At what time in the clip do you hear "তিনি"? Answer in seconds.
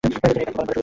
0.03-0.15